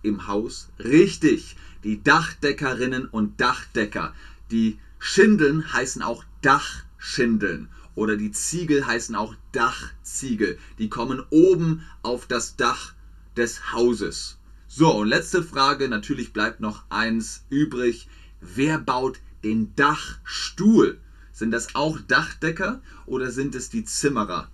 im 0.03 0.27
Haus. 0.27 0.69
Richtig, 0.79 1.57
die 1.85 2.03
Dachdeckerinnen 2.03 3.07
und 3.07 3.41
Dachdecker. 3.41 4.15
Die 4.51 4.79
Schindeln 4.99 5.73
heißen 5.73 6.03
auch 6.03 6.25
Dachschindeln 6.43 7.69
oder 7.95 8.17
die 8.17 8.31
Ziegel 8.31 8.87
heißen 8.87 9.15
auch 9.15 9.35
Dachziegel. 9.53 10.59
Die 10.79 10.89
kommen 10.89 11.23
oben 11.31 11.83
auf 12.03 12.27
das 12.27 12.57
Dach 12.57 12.93
des 13.37 13.73
Hauses. 13.73 14.39
So, 14.69 14.95
und 14.95 15.09
letzte 15.09 15.43
Frage, 15.43 15.89
natürlich 15.89 16.33
bleibt 16.33 16.61
noch 16.61 16.85
eins 16.91 17.45
übrig. 17.49 18.09
Wer 18.41 18.79
baut 18.79 19.21
den 19.43 19.75
Dachstuhl? 19.77 20.99
Sind 21.37 21.51
das 21.51 21.75
auch 21.75 21.99
Dachdecker 22.01 22.81
oder 23.05 23.31
sind 23.31 23.55
es 23.55 23.69
die 23.69 23.85
Zimmerer? 23.85 24.49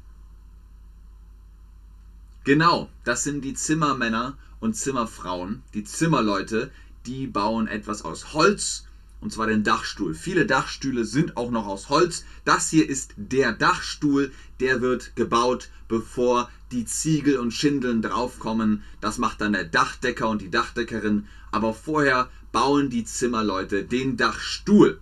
Genau, 2.42 2.90
das 3.04 3.22
sind 3.22 3.44
die 3.44 3.54
Zimmermänner 3.54 4.36
und 4.58 4.74
Zimmerfrauen, 4.74 5.62
die 5.74 5.84
Zimmerleute, 5.84 6.72
die 7.06 7.28
bauen 7.28 7.68
etwas 7.68 8.02
aus 8.02 8.34
Holz, 8.34 8.88
und 9.20 9.32
zwar 9.32 9.46
den 9.46 9.62
Dachstuhl. 9.62 10.12
Viele 10.12 10.44
Dachstühle 10.44 11.04
sind 11.04 11.36
auch 11.36 11.52
noch 11.52 11.68
aus 11.68 11.88
Holz. 11.88 12.24
Das 12.44 12.70
hier 12.70 12.88
ist 12.88 13.14
der 13.16 13.52
Dachstuhl, 13.52 14.32
der 14.58 14.80
wird 14.80 15.14
gebaut, 15.14 15.68
bevor 15.86 16.50
die 16.72 16.84
Ziegel 16.84 17.38
und 17.38 17.52
Schindeln 17.52 18.02
draufkommen. 18.02 18.82
Das 19.00 19.18
macht 19.18 19.40
dann 19.40 19.52
der 19.52 19.66
Dachdecker 19.66 20.28
und 20.28 20.42
die 20.42 20.50
Dachdeckerin. 20.50 21.28
Aber 21.52 21.74
vorher 21.74 22.28
bauen 22.50 22.90
die 22.90 23.04
Zimmerleute 23.04 23.84
den 23.84 24.16
Dachstuhl. 24.16 24.98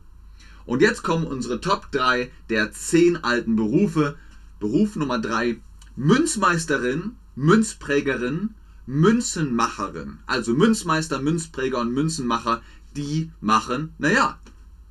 Und 0.70 0.82
jetzt 0.82 1.02
kommen 1.02 1.26
unsere 1.26 1.60
Top 1.60 1.90
3 1.90 2.30
der 2.48 2.70
10 2.70 3.24
alten 3.24 3.56
Berufe. 3.56 4.16
Beruf 4.60 4.94
Nummer 4.94 5.18
3, 5.18 5.60
Münzmeisterin, 5.96 7.16
Münzprägerin, 7.34 8.54
Münzenmacherin. 8.86 10.18
Also 10.26 10.54
Münzmeister, 10.54 11.20
Münzpräger 11.20 11.80
und 11.80 11.92
Münzenmacher, 11.92 12.62
die 12.94 13.32
machen, 13.40 13.94
naja, 13.98 14.38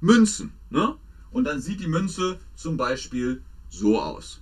Münzen. 0.02 0.52
Ne? 0.70 0.96
Und 1.32 1.46
dann 1.46 1.62
sieht 1.62 1.80
die 1.80 1.88
Münze 1.88 2.40
zum 2.58 2.76
Beispiel 2.76 3.42
so 3.70 4.02
aus. 4.02 4.42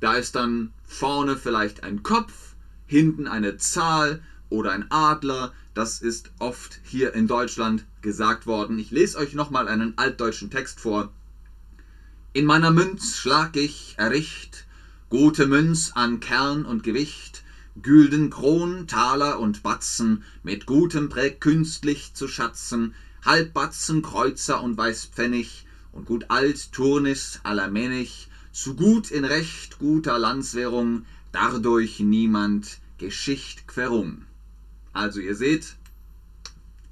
Da 0.00 0.14
ist 0.14 0.36
dann 0.36 0.72
vorne 0.86 1.36
vielleicht 1.36 1.82
ein 1.82 2.02
Kopf, 2.02 2.54
hinten 2.86 3.28
eine 3.28 3.58
Zahl 3.58 4.22
oder 4.56 4.72
ein 4.72 4.90
Adler. 4.90 5.52
Das 5.74 6.00
ist 6.00 6.30
oft 6.38 6.80
hier 6.82 7.14
in 7.14 7.28
Deutschland 7.28 7.84
gesagt 8.02 8.46
worden. 8.46 8.78
Ich 8.78 8.90
lese 8.90 9.18
euch 9.18 9.34
nochmal 9.34 9.68
einen 9.68 9.96
altdeutschen 9.96 10.50
Text 10.50 10.80
vor. 10.80 11.12
In 12.32 12.44
meiner 12.44 12.70
Münz 12.70 13.16
schlag 13.16 13.56
ich 13.56 13.94
erricht, 13.96 14.66
gute 15.08 15.46
Münz 15.46 15.92
an 15.94 16.20
Kern 16.20 16.66
und 16.66 16.82
Gewicht, 16.82 17.44
Gülden, 17.82 18.30
Kron, 18.30 18.86
Taler 18.86 19.38
und 19.38 19.62
Batzen, 19.62 20.22
mit 20.42 20.66
gutem 20.66 21.08
Präg 21.08 21.40
künstlich 21.40 22.14
zu 22.14 22.28
schatzen, 22.28 22.94
Halbbatzen, 23.24 24.02
Kreuzer 24.02 24.62
und 24.62 24.76
Weißpfennig, 24.76 25.66
und 25.92 26.04
gut 26.04 26.26
alt 26.28 26.72
Turnis 26.72 27.40
allermännig, 27.42 28.28
zu 28.52 28.74
gut 28.76 29.10
in 29.10 29.24
recht 29.24 29.78
guter 29.78 30.18
Landswährung, 30.18 31.06
dadurch 31.32 32.00
niemand 32.00 32.78
Geschicht 32.98 33.66
querung. 33.66 34.25
Also 34.96 35.20
ihr 35.20 35.34
seht, 35.34 35.76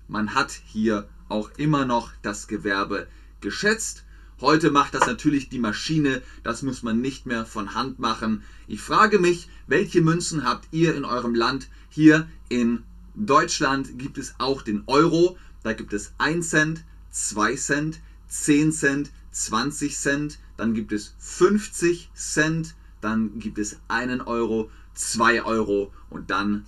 man 0.08 0.34
hat 0.34 0.50
hier 0.66 1.08
auch 1.30 1.50
immer 1.56 1.86
noch 1.86 2.12
das 2.20 2.48
Gewerbe 2.48 3.06
geschätzt. 3.40 4.04
Heute 4.42 4.70
macht 4.70 4.92
das 4.92 5.06
natürlich 5.06 5.48
die 5.48 5.58
Maschine, 5.58 6.20
das 6.42 6.60
muss 6.60 6.82
man 6.82 7.00
nicht 7.00 7.24
mehr 7.24 7.46
von 7.46 7.74
Hand 7.74 8.00
machen. 8.00 8.42
Ich 8.66 8.82
frage 8.82 9.18
mich, 9.18 9.48
welche 9.68 10.02
Münzen 10.02 10.44
habt 10.44 10.68
ihr 10.70 10.94
in 10.94 11.06
eurem 11.06 11.34
Land? 11.34 11.70
Hier 11.88 12.28
in 12.50 12.82
Deutschland 13.14 13.98
gibt 13.98 14.18
es 14.18 14.34
auch 14.36 14.60
den 14.60 14.82
Euro, 14.86 15.38
da 15.62 15.72
gibt 15.72 15.94
es 15.94 16.12
1 16.18 16.46
Cent, 16.46 16.84
2 17.10 17.56
Cent, 17.56 18.00
10 18.28 18.72
Cent, 18.72 19.12
20 19.30 19.96
Cent, 19.96 20.38
dann 20.58 20.74
gibt 20.74 20.92
es 20.92 21.14
50 21.20 22.10
Cent, 22.12 22.74
dann 23.00 23.38
gibt 23.38 23.56
es 23.56 23.78
1 23.88 24.26
Euro, 24.26 24.70
2 24.92 25.42
Euro 25.44 25.90
und 26.10 26.28
dann 26.30 26.66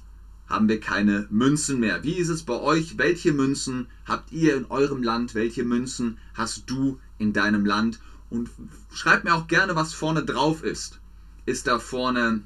haben 0.49 0.69
wir 0.69 0.81
keine 0.81 1.27
Münzen 1.31 1.81
mehr. 1.81 2.05
Wie 2.05 2.15
ist 2.15 2.29
es 2.29 2.43
bei 2.43 2.59
euch? 2.61 2.99
Welche 2.99 3.33
Münzen 3.33 3.89
habt 4.05 4.33
ihr 4.33 4.57
in 4.57 4.67
eurem 4.67 5.03
Land? 5.03 5.35
Welche 5.35 5.65
Münzen 5.65 6.19
hast 6.35 6.71
du 6.71 7.01
in 7.19 7.33
deinem 7.33 7.67
Land? 7.67 7.99
Und 8.31 8.51
schreibt 8.93 9.25
mir 9.25 9.35
auch 9.35 9.47
gerne, 9.47 9.77
was 9.77 9.93
vorne 9.93 10.25
drauf 10.25 10.63
ist. 10.63 11.01
Ist 11.47 11.67
da 11.67 11.79
vorne 11.79 12.43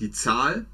die 0.00 0.10
Zahl 0.10 0.66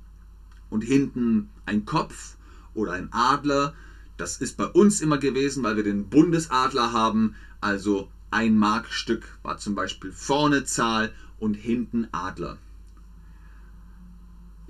und 0.70 0.82
hinten 0.82 1.48
ein 1.66 1.84
Kopf 1.84 2.36
oder 2.74 2.92
ein 2.92 3.08
Adler? 3.12 3.74
Das 4.16 4.38
ist 4.38 4.56
bei 4.56 4.66
uns 4.66 5.00
immer 5.00 5.18
gewesen, 5.18 5.62
weil 5.62 5.76
wir 5.76 5.84
den 5.84 6.08
Bundesadler 6.08 6.92
haben. 6.92 7.34
Also 7.60 8.10
ein 8.30 8.58
Markstück 8.58 9.24
war 9.42 9.58
zum 9.58 9.74
Beispiel 9.74 10.12
vorne 10.12 10.64
Zahl 10.64 11.12
und 11.38 11.54
hinten 11.54 12.08
Adler. 12.12 12.58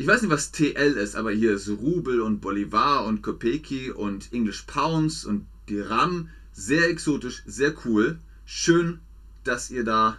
Ich 0.00 0.06
weiß 0.06 0.22
nicht, 0.22 0.30
was 0.30 0.52
TL 0.52 0.96
ist, 0.96 1.16
aber 1.16 1.32
hier 1.32 1.54
ist 1.54 1.68
Rubel 1.68 2.20
und 2.20 2.40
Bolivar 2.40 3.04
und 3.04 3.20
Kopeki 3.20 3.90
und 3.90 4.32
English 4.32 4.62
Pounds 4.62 5.24
und 5.24 5.44
die 5.68 5.80
RAM. 5.80 6.28
Sehr 6.52 6.88
exotisch, 6.88 7.42
sehr 7.46 7.74
cool. 7.84 8.20
Schön, 8.46 9.00
dass 9.42 9.72
ihr 9.72 9.82
da 9.82 10.16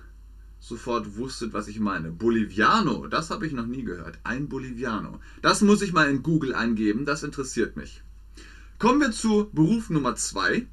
sofort 0.60 1.16
wusstet, 1.16 1.54
was 1.54 1.70
ich 1.70 1.80
meine. 1.80 2.12
Boliviano, 2.12 3.08
das 3.08 3.30
habe 3.30 3.48
ich 3.48 3.54
noch 3.54 3.68
nie 3.68 3.84
gehört. 3.84 4.20
Ein 4.26 4.50
Boliviano. 4.50 5.22
Das 5.42 5.62
muss 5.62 5.82
ich 5.82 5.94
mal 5.94 6.10
in 6.10 6.24
Google 6.24 6.54
eingeben, 6.54 7.06
das 7.06 7.24
interessiert 7.24 7.78
mich. 7.78 8.04
Kommen 8.80 9.00
wir 9.00 9.12
zu 9.12 9.50
Beruf 9.54 9.90
Nummer 9.90 10.14
2. 10.14 10.68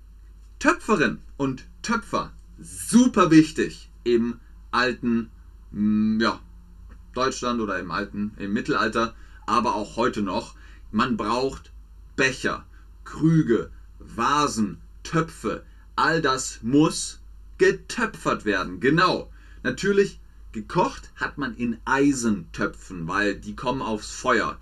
Töpferin 0.59 1.19
und 1.37 1.65
Töpfer. 1.83 2.33
Super 2.59 3.31
wichtig 3.31 3.89
im 4.03 4.41
alten, 4.73 5.31
mm, 5.71 6.19
ja, 6.21 6.41
Deutschland 7.17 7.61
oder 7.61 7.79
im 7.79 7.91
alten, 7.91 8.33
im 8.39 8.53
Mittelalter, 8.53 9.15
aber 9.47 9.75
auch 9.75 9.97
heute 9.97 10.23
noch. 10.23 10.55
Man 10.93 11.17
braucht 11.17 11.71
Becher, 12.17 12.65
Krüge, 13.05 13.71
Vasen, 13.99 14.81
Töpfe. 15.03 15.65
All 15.95 16.21
das 16.21 16.61
muss 16.63 17.21
getöpfert 17.59 18.45
werden. 18.45 18.81
Genau. 18.81 19.31
Natürlich, 19.63 20.21
gekocht 20.53 21.11
hat 21.17 21.39
man 21.39 21.55
in 21.55 21.79
Eisentöpfen, 21.85 23.09
weil 23.09 23.37
die 23.37 23.57
kommen 23.57 23.83
aufs 23.83 24.11
Feuer. 24.11 24.59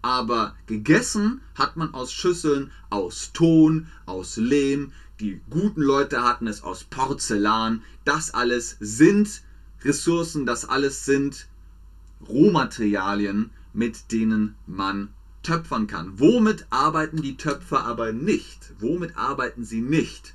Aber 0.00 0.54
gegessen 0.66 1.40
hat 1.54 1.76
man 1.76 1.92
aus 1.92 2.12
Schüsseln, 2.12 2.70
aus 2.90 3.32
Ton, 3.32 3.88
aus 4.06 4.36
Lehm. 4.36 4.92
Die 5.20 5.40
guten 5.50 5.82
Leute 5.82 6.22
hatten 6.22 6.46
es 6.46 6.62
aus 6.62 6.84
Porzellan. 6.84 7.82
Das 8.04 8.32
alles 8.32 8.76
sind 8.80 9.42
Ressourcen, 9.84 10.46
das 10.46 10.64
alles 10.64 11.04
sind 11.04 11.48
Rohmaterialien, 12.26 13.50
mit 13.72 14.10
denen 14.12 14.54
man 14.66 15.08
töpfern 15.42 15.86
kann. 15.86 16.18
Womit 16.18 16.66
arbeiten 16.70 17.22
die 17.22 17.36
Töpfer 17.36 17.84
aber 17.84 18.12
nicht? 18.12 18.72
Womit 18.78 19.16
arbeiten 19.16 19.64
sie 19.64 19.80
nicht? 19.80 20.34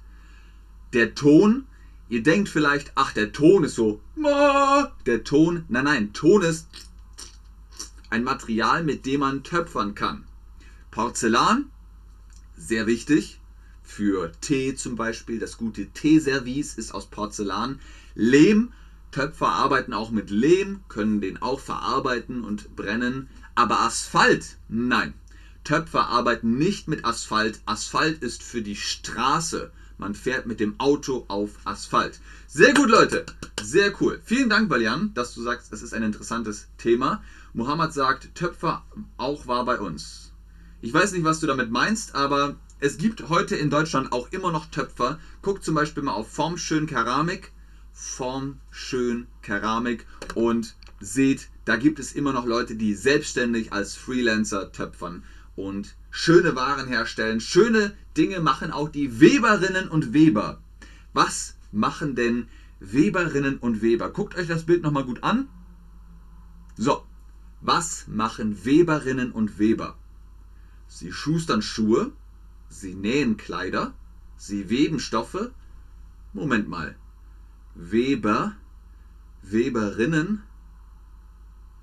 Der 0.94 1.16
Ton, 1.16 1.66
ihr 2.10 2.24
denkt 2.24 2.50
vielleicht, 2.50 2.92
ach, 2.96 3.14
der 3.14 3.32
Ton 3.32 3.64
ist 3.64 3.76
so, 3.76 4.02
der 5.06 5.24
Ton, 5.24 5.66
nein, 5.68 5.84
nein, 5.84 6.14
Ton 6.14 6.42
ist 6.42 6.68
ein 8.10 8.24
Material, 8.24 8.84
mit 8.84 9.06
dem 9.06 9.22
man 9.22 9.44
töpfern 9.44 9.96
kann. 9.96 10.24
Porzellan, 10.92 11.72
sehr 12.56 12.86
wichtig, 12.86 13.40
für 13.84 14.32
Tee 14.42 14.76
zum 14.76 14.96
Beispiel, 14.96 15.40
das 15.40 15.58
gute 15.58 15.88
Teeservice 15.88 16.76
ist 16.76 16.94
aus 16.94 17.08
Porzellan. 17.08 17.80
Lehm, 18.16 18.72
Töpfer 19.14 19.48
arbeiten 19.48 19.94
auch 19.94 20.10
mit 20.10 20.32
Lehm, 20.32 20.80
können 20.90 21.22
den 21.22 21.40
auch 21.40 21.60
verarbeiten 21.60 22.44
und 22.44 22.76
brennen. 22.76 23.30
Aber 23.54 23.82
Asphalt, 23.82 24.58
nein. 24.68 25.14
Töpfer 25.64 26.08
arbeiten 26.08 26.58
nicht 26.58 26.88
mit 26.88 27.06
Asphalt. 27.06 27.62
Asphalt 27.66 28.24
ist 28.24 28.42
für 28.42 28.64
die 28.64 28.76
Straße. 28.76 29.72
Man 30.00 30.16
fährt 30.16 30.48
mit 30.48 30.60
dem 30.60 30.80
Auto 30.80 31.26
auf 31.28 31.52
Asphalt. 31.64 32.20
Sehr 32.48 32.74
gut, 32.74 32.90
Leute. 32.90 33.24
Sehr 33.62 33.94
cool. 34.02 34.20
Vielen 34.26 34.50
Dank, 34.50 34.68
Balian, 34.68 35.14
dass 35.14 35.36
du 35.36 35.44
sagst, 35.44 35.72
es 35.72 35.84
ist 35.84 35.94
ein 35.94 36.02
interessantes 36.02 36.66
Thema. 36.80 37.24
Muhammad 37.54 37.94
sagt, 37.94 38.34
Töpfer 38.34 38.84
auch 39.18 39.46
war 39.46 39.64
bei 39.64 39.80
uns. 39.80 40.32
Ich 40.82 40.92
weiß 40.92 41.12
nicht, 41.12 41.24
was 41.24 41.40
du 41.40 41.46
damit 41.46 41.70
meinst, 41.70 42.16
aber 42.16 42.56
es 42.80 42.98
gibt 42.98 43.30
heute 43.30 43.56
in 43.56 43.70
Deutschland 43.70 44.12
auch 44.12 44.32
immer 44.32 44.52
noch 44.52 44.66
Töpfer. 44.66 45.20
Guck 45.44 45.64
zum 45.64 45.76
Beispiel 45.76 46.02
mal 46.02 46.14
auf 46.14 46.32
Formschön 46.32 46.88
Keramik 46.88 47.53
formschön 47.94 49.28
Keramik 49.42 50.06
und 50.36 50.76
seht, 51.00 51.50
da 51.66 51.76
gibt 51.76 52.00
es 52.00 52.14
immer 52.14 52.34
noch 52.34 52.46
Leute, 52.46 52.76
die 52.76 52.96
selbstständig 52.96 53.72
als 53.72 53.96
Freelancer 53.96 54.72
töpfern 54.72 55.24
und 55.56 55.96
schöne 56.10 56.56
Waren 56.56 56.88
herstellen. 56.88 57.40
Schöne 57.40 57.96
Dinge 58.18 58.40
machen 58.40 58.72
auch 58.72 58.90
die 58.90 59.20
Weberinnen 59.20 59.88
und 59.88 60.14
Weber. 60.14 60.62
Was 61.14 61.56
machen 61.72 62.16
denn 62.16 62.48
Weberinnen 62.80 63.58
und 63.58 63.82
Weber? 63.82 64.10
Guckt 64.10 64.36
euch 64.36 64.48
das 64.48 64.64
Bild 64.64 64.84
nochmal 64.84 65.06
gut 65.06 65.24
an. 65.24 65.48
So, 66.76 67.04
was 67.62 68.08
machen 68.08 68.66
Weberinnen 68.66 69.32
und 69.32 69.60
Weber? 69.60 69.98
Sie 70.88 71.12
schustern 71.12 71.62
Schuhe, 71.62 72.12
sie 72.70 72.94
nähen 72.94 73.38
Kleider, 73.38 73.94
sie 74.38 74.70
weben 74.70 75.00
Stoffe. 75.00 75.54
Moment 76.34 76.68
mal, 76.68 76.96
Weber, 77.76 78.56
Weberinnen, 79.42 80.44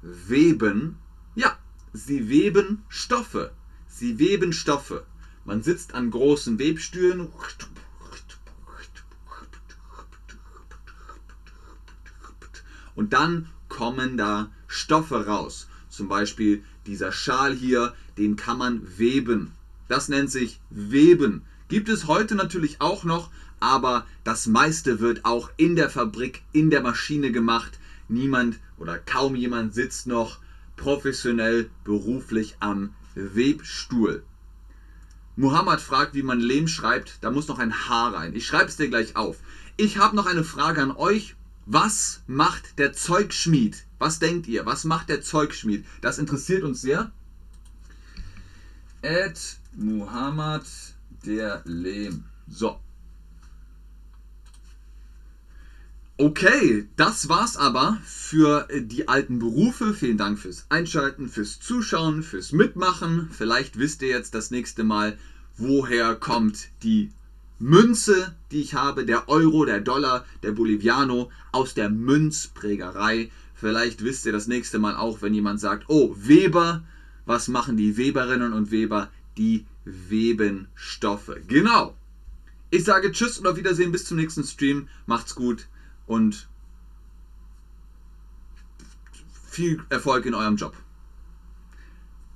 weben. 0.03 0.97
Ja, 1.35 1.59
sie 1.93 2.29
weben 2.29 2.83
Stoffe. 2.89 3.53
Sie 3.87 4.19
weben 4.19 4.53
Stoffe. 4.53 5.05
Man 5.45 5.63
sitzt 5.63 5.95
an 5.95 6.11
großen 6.11 6.59
Webstühlen. 6.59 7.29
Und 12.95 13.13
dann 13.13 13.49
kommen 13.69 14.17
da 14.17 14.51
Stoffe 14.67 15.27
raus. 15.27 15.69
Zum 15.89 16.09
Beispiel 16.09 16.63
dieser 16.87 17.13
Schal 17.13 17.55
hier, 17.55 17.95
den 18.19 18.37
kann 18.37 18.59
man 18.59 18.99
weben. 18.99 19.53
Das 19.89 20.09
nennt 20.09 20.31
sich 20.31 20.61
Weben. 20.71 21.43
Gibt 21.69 21.89
es 21.89 22.07
heute 22.07 22.35
natürlich 22.35 22.81
auch 22.81 23.05
noch, 23.05 23.31
aber 23.61 24.07
das 24.25 24.47
meiste 24.47 25.01
wird 25.01 25.25
auch 25.25 25.51
in 25.57 25.77
der 25.77 25.91
Fabrik, 25.91 26.43
in 26.53 26.71
der 26.71 26.81
Maschine 26.81 27.31
gemacht. 27.31 27.79
Niemand 28.09 28.59
oder 28.79 28.99
kaum 28.99 29.37
jemand 29.37 29.75
sitzt 29.75 30.07
noch 30.07 30.39
professionell 30.77 31.71
beruflich 31.85 32.57
am 32.61 32.95
Webstuhl. 33.15 34.25
Muhammad 35.37 35.81
fragt, 35.81 36.15
wie 36.15 36.23
man 36.23 36.41
Lehm 36.41 36.69
schreibt. 36.69 37.19
Da 37.23 37.31
muss 37.31 37.49
noch 37.49 37.59
ein 37.59 37.89
H 37.89 38.09
rein. 38.09 38.35
Ich 38.35 38.47
schreibe 38.47 38.69
es 38.69 38.77
dir 38.77 38.89
gleich 38.89 39.17
auf. 39.17 39.39
Ich 39.77 39.99
habe 39.99 40.17
noch 40.17 40.27
eine 40.27 40.45
Frage 40.45 40.83
an 40.83 40.91
euch. 40.91 41.37
Was 41.67 42.23
macht 42.27 42.79
der 42.79 42.93
Zeugschmied? 42.93 43.85
Was 43.99 44.19
denkt 44.19 44.49
ihr? 44.49 44.67
Was 44.67 44.85
macht 44.85 45.09
der 45.09 45.23
Zeugschmied? 45.23 45.85
Das 46.01 46.19
interessiert 46.19 46.65
uns 46.65 46.81
sehr. 46.81 47.13
Ed 49.03 49.39
Muhammad 49.77 50.67
der 51.25 51.63
Lehm. 51.65 52.25
So, 52.49 52.81
Okay, 56.23 56.87
das 56.97 57.31
war's 57.31 57.57
aber 57.57 57.99
für 58.05 58.69
äh, 58.69 58.83
die 58.83 59.09
alten 59.09 59.39
Berufe. 59.39 59.95
Vielen 59.95 60.19
Dank 60.19 60.39
fürs 60.39 60.67
Einschalten, 60.69 61.31
fürs 61.31 61.61
Zuschauen, 61.61 62.23
fürs 62.23 62.53
Mitmachen. 62.53 63.31
Vielleicht 63.33 63.79
wisst 63.79 64.03
ihr 64.03 64.09
jetzt 64.09 64.35
das 64.35 64.51
nächste 64.51 64.85
Mal, 64.85 65.17
woher 65.57 66.15
kommt 66.15 66.69
die 66.83 67.11
Münze, 67.59 68.35
die 68.51 68.61
ich 68.61 68.75
habe, 68.75 69.07
der 69.07 69.31
Euro, 69.31 69.65
der 69.65 69.81
Dollar, 69.81 70.27
der 70.43 70.53
Boliviano 70.53 71.31
aus 71.53 71.73
der 71.73 71.89
Münzprägerei. 71.89 73.31
Vielleicht 73.55 74.05
wisst 74.05 74.27
ihr 74.27 74.33
das 74.33 74.47
nächste 74.47 74.79
Mal 74.79 74.97
auch, 74.97 75.23
wenn 75.23 75.33
jemand 75.33 75.59
sagt, 75.59 75.85
oh, 75.89 76.15
Weber, 76.19 76.83
was 77.25 77.49
machen 77.49 77.79
die 77.79 77.97
Weberinnen 77.97 78.53
und 78.53 78.71
Weber? 78.71 79.09
Die 79.39 79.65
weben 79.87 80.69
Stoffe. 80.75 81.41
Genau. 81.49 81.97
Ich 82.71 82.85
sage 82.85 83.11
Tschüss 83.11 83.39
und 83.39 83.47
auf 83.47 83.57
Wiedersehen 83.57 83.91
bis 83.91 84.05
zum 84.05 84.19
nächsten 84.19 84.45
Stream. 84.45 84.87
Macht's 85.07 85.35
gut 85.35 85.67
und 86.11 86.49
viel 89.45 89.81
Erfolg 89.91 90.27
in 90.27 90.35
eurem 90.35 90.57
Job. 90.57 90.75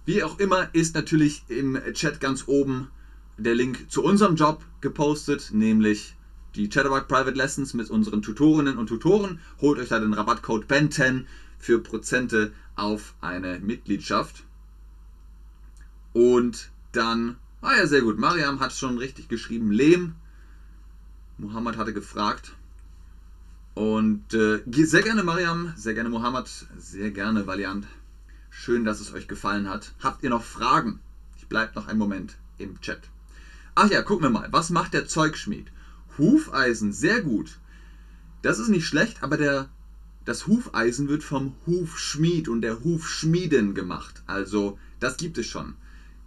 Wie 0.04 0.22
auch 0.22 0.38
immer 0.38 0.72
ist 0.72 0.94
natürlich 0.94 1.42
im 1.48 1.76
Chat 1.92 2.20
ganz 2.20 2.44
oben 2.46 2.88
der 3.36 3.56
Link 3.56 3.90
zu 3.90 4.04
unserem 4.04 4.36
Job 4.36 4.64
gepostet, 4.80 5.50
nämlich 5.52 6.14
die 6.54 6.68
Chatterbug 6.68 7.08
Private 7.08 7.36
Lessons 7.36 7.74
mit 7.74 7.90
unseren 7.90 8.22
Tutorinnen 8.22 8.78
und 8.78 8.86
Tutoren. 8.86 9.40
Holt 9.60 9.80
euch 9.80 9.88
da 9.88 9.98
den 9.98 10.12
Rabattcode 10.12 10.70
BEN10 10.70 11.24
für 11.58 11.80
Prozente 11.80 12.52
auf 12.76 13.14
eine 13.20 13.58
Mitgliedschaft. 13.58 14.44
Und 16.12 16.70
dann, 16.92 17.38
ah 17.60 17.74
ja, 17.76 17.88
sehr 17.88 18.02
gut, 18.02 18.20
Mariam 18.20 18.60
hat 18.60 18.72
schon 18.72 18.98
richtig 18.98 19.26
geschrieben, 19.26 19.72
Lehm. 19.72 20.14
Muhammad 21.38 21.76
hatte 21.76 21.92
gefragt. 21.92 22.54
Und 23.74 24.32
äh, 24.34 24.62
sehr 24.66 25.02
gerne 25.02 25.24
Mariam, 25.24 25.72
sehr 25.76 25.94
gerne 25.94 26.08
Mohammed, 26.08 26.48
sehr 26.78 27.10
gerne 27.10 27.46
Valiant. 27.46 27.86
Schön, 28.50 28.84
dass 28.84 29.00
es 29.00 29.12
euch 29.12 29.26
gefallen 29.26 29.68
hat. 29.68 29.92
Habt 30.00 30.22
ihr 30.22 30.30
noch 30.30 30.44
Fragen? 30.44 31.00
Ich 31.36 31.48
bleibe 31.48 31.74
noch 31.74 31.88
einen 31.88 31.98
Moment 31.98 32.36
im 32.56 32.80
Chat. 32.80 33.00
Ach 33.74 33.90
ja, 33.90 34.02
gucken 34.02 34.24
wir 34.24 34.30
mal. 34.30 34.48
Was 34.52 34.70
macht 34.70 34.94
der 34.94 35.08
Zeugschmied? 35.08 35.66
Hufeisen, 36.16 36.92
sehr 36.92 37.20
gut. 37.20 37.58
Das 38.42 38.60
ist 38.60 38.68
nicht 38.68 38.86
schlecht, 38.86 39.24
aber 39.24 39.36
der, 39.36 39.68
das 40.24 40.46
Hufeisen 40.46 41.08
wird 41.08 41.24
vom 41.24 41.56
Hufschmied 41.66 42.48
und 42.48 42.60
der 42.60 42.84
Hufschmieden 42.84 43.74
gemacht. 43.74 44.22
Also, 44.26 44.78
das 45.00 45.16
gibt 45.16 45.36
es 45.38 45.46
schon. 45.46 45.74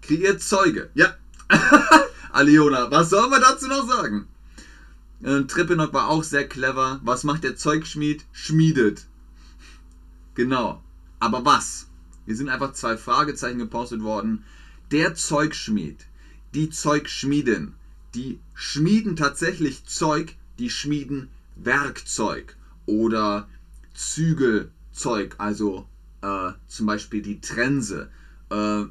Kreiert 0.01 0.41
Zeuge. 0.41 0.89
Ja. 0.95 1.15
Aliona, 2.33 2.91
was 2.91 3.09
soll 3.09 3.29
man 3.29 3.39
dazu 3.39 3.67
noch 3.67 3.87
sagen? 3.87 4.27
Äh, 5.21 5.43
Trippenok 5.43 5.93
war 5.93 6.09
auch 6.09 6.23
sehr 6.23 6.47
clever. 6.47 6.99
Was 7.03 7.23
macht 7.23 7.43
der 7.43 7.55
Zeugschmied? 7.55 8.25
Schmiedet. 8.31 9.05
Genau. 10.35 10.83
Aber 11.19 11.45
was? 11.45 11.87
Hier 12.25 12.35
sind 12.35 12.49
einfach 12.49 12.73
zwei 12.73 12.97
Fragezeichen 12.97 13.57
gepostet 13.57 14.01
worden. 14.01 14.43
Der 14.91 15.15
Zeugschmied, 15.15 16.05
die 16.53 16.69
Zeugschmieden, 16.69 17.73
die 18.13 18.39
schmieden 18.53 19.15
tatsächlich 19.15 19.85
Zeug, 19.85 20.35
die 20.59 20.69
schmieden 20.69 21.29
Werkzeug 21.55 22.55
oder 22.85 23.47
Zügelzeug, 23.93 25.35
also 25.39 25.87
äh, 26.21 26.51
zum 26.67 26.85
Beispiel 26.85 27.21
die 27.21 27.41
Trense. 27.41 28.09
Äh, 28.49 28.85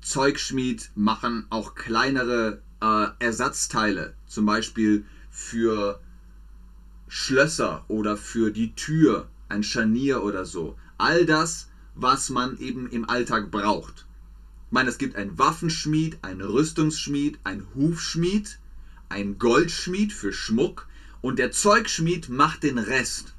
Zeugschmied 0.00 0.90
machen 0.94 1.46
auch 1.50 1.74
kleinere 1.74 2.62
äh, 2.80 3.08
Ersatzteile, 3.18 4.14
zum 4.26 4.46
Beispiel 4.46 5.04
für 5.36 6.00
Schlösser 7.08 7.84
oder 7.88 8.16
für 8.16 8.50
die 8.50 8.74
Tür, 8.74 9.28
ein 9.50 9.62
Scharnier 9.62 10.22
oder 10.22 10.46
so. 10.46 10.78
All 10.96 11.26
das, 11.26 11.68
was 11.94 12.30
man 12.30 12.58
eben 12.58 12.88
im 12.88 13.08
Alltag 13.08 13.50
braucht. 13.50 14.06
Ich 14.66 14.72
meine, 14.72 14.88
es 14.88 14.96
gibt 14.96 15.14
einen 15.14 15.38
Waffenschmied, 15.38 16.18
einen 16.22 16.40
Rüstungsschmied, 16.40 17.38
einen 17.44 17.66
Hufschmied, 17.74 18.58
einen 19.10 19.38
Goldschmied 19.38 20.14
für 20.14 20.32
Schmuck 20.32 20.88
und 21.20 21.38
der 21.38 21.52
Zeugschmied 21.52 22.30
macht 22.30 22.62
den 22.62 22.78
Rest. 22.78 23.34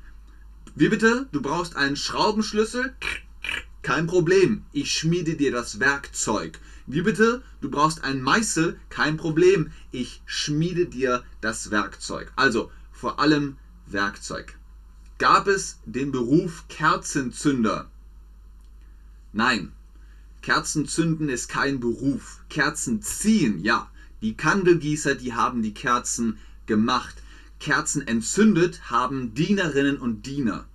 Wie 0.76 0.90
bitte? 0.90 1.28
Du 1.32 1.42
brauchst 1.42 1.76
einen 1.76 1.96
Schraubenschlüssel? 1.96 2.96
Kein 3.82 4.06
Problem, 4.06 4.64
ich 4.72 4.94
schmiede 4.94 5.36
dir 5.36 5.52
das 5.52 5.80
Werkzeug. 5.80 6.60
Wie 6.88 7.02
bitte? 7.02 7.44
Du 7.60 7.70
brauchst 7.70 8.06
einen 8.06 8.22
Meißel? 8.22 8.80
Kein 8.90 9.18
Problem, 9.18 9.72
ich 9.92 10.22
schmiede 10.26 10.86
dir 10.86 11.24
das 11.42 11.70
Werkzeug. 11.70 12.32
Also 12.38 12.72
vor 12.94 13.20
allem 13.20 13.58
Werkzeug. 13.86 14.58
Gab 15.18 15.48
es 15.48 15.80
den 15.86 16.14
Beruf 16.14 16.64
Kerzenzünder? 16.70 17.92
Nein, 19.34 19.74
Kerzenzünden 20.42 21.28
ist 21.28 21.50
kein 21.50 21.82
Beruf. 21.82 22.40
Kerzen 22.48 23.02
ziehen, 23.02 23.60
ja. 23.60 23.92
Die 24.22 24.38
Kandelgießer, 24.38 25.16
die 25.16 25.34
haben 25.34 25.62
die 25.62 25.74
Kerzen 25.74 26.38
gemacht. 26.68 27.22
Kerzen 27.60 28.08
entzündet 28.08 28.90
haben 28.90 29.34
Dienerinnen 29.34 29.98
und 29.98 30.26
Diener. 30.26 30.66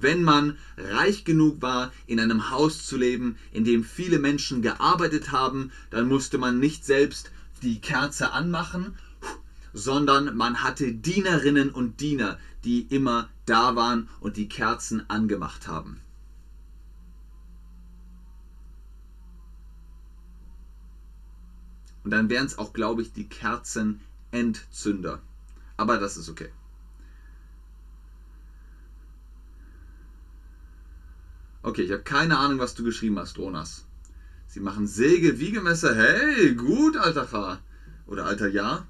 Wenn 0.00 0.24
man 0.24 0.58
reich 0.76 1.24
genug 1.24 1.62
war, 1.62 1.92
in 2.06 2.18
einem 2.18 2.50
Haus 2.50 2.84
zu 2.84 2.96
leben, 2.96 3.36
in 3.52 3.64
dem 3.64 3.84
viele 3.84 4.18
Menschen 4.18 4.60
gearbeitet 4.60 5.30
haben, 5.30 5.70
dann 5.90 6.08
musste 6.08 6.36
man 6.36 6.58
nicht 6.58 6.84
selbst 6.84 7.30
die 7.62 7.80
Kerze 7.80 8.32
anmachen, 8.32 8.96
sondern 9.72 10.36
man 10.36 10.64
hatte 10.64 10.92
Dienerinnen 10.92 11.70
und 11.70 12.00
Diener, 12.00 12.38
die 12.64 12.82
immer 12.82 13.28
da 13.46 13.76
waren 13.76 14.08
und 14.18 14.36
die 14.36 14.48
Kerzen 14.48 15.08
angemacht 15.08 15.68
haben. 15.68 16.00
Und 22.02 22.10
dann 22.10 22.28
wären 22.28 22.46
es 22.46 22.58
auch, 22.58 22.72
glaube 22.72 23.02
ich, 23.02 23.12
die 23.12 23.28
Kerzenentzünder. 23.28 25.22
Aber 25.76 25.98
das 25.98 26.16
ist 26.16 26.28
okay. 26.28 26.50
Okay, 31.64 31.80
ich 31.80 31.92
habe 31.92 32.02
keine 32.02 32.36
Ahnung, 32.36 32.58
was 32.58 32.74
du 32.74 32.84
geschrieben 32.84 33.18
hast, 33.18 33.38
Ronas. 33.38 33.86
Sie 34.46 34.60
machen 34.60 34.86
Säge, 34.86 35.38
Wiegemesser. 35.38 35.94
Hey, 35.94 36.54
gut, 36.54 36.94
alter 36.98 37.26
Cha. 37.26 37.58
Oder 38.06 38.26
alter 38.26 38.48
Ja. 38.48 38.86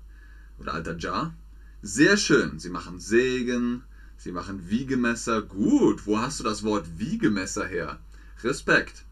Oder 0.58 0.74
alter 0.74 0.98
Ja. 0.98 1.34
Sehr 1.82 2.16
schön. 2.16 2.58
Sie 2.58 2.70
machen 2.70 2.98
Sägen. 2.98 3.84
Sie 4.16 4.32
machen 4.32 4.68
Wiegemesser. 4.68 5.40
Gut. 5.42 6.04
Wo 6.04 6.18
hast 6.18 6.40
du 6.40 6.44
das 6.44 6.64
Wort 6.64 6.98
Wiegemesser 6.98 7.64
her? 7.64 8.00
Respekt. 8.42 9.04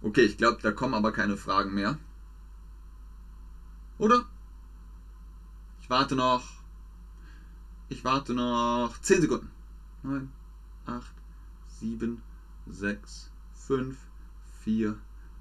Okay, 0.00 0.24
ich 0.24 0.36
glaube, 0.38 0.58
da 0.60 0.72
kommen 0.72 0.94
aber 0.94 1.12
keine 1.12 1.36
Fragen 1.36 1.72
mehr. 1.72 1.98
Oder? 3.98 4.24
Ich 5.80 5.88
warte 5.88 6.16
noch. 6.16 6.61
Ich 7.92 8.04
warte 8.04 8.32
noch 8.32 8.98
10 9.02 9.20
Sekunden. 9.20 9.50
9, 10.02 10.32
8, 10.86 11.12
7, 11.78 12.22
6, 12.66 13.30
5, 13.52 13.98
4, 14.64 14.96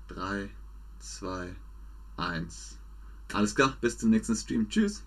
3, 0.09 0.49
2, 0.99 1.55
1. 2.17 2.77
Alles 3.31 3.55
klar, 3.55 3.77
bis 3.79 3.97
zum 3.97 4.09
nächsten 4.09 4.35
Stream. 4.35 4.67
Tschüss. 4.67 5.01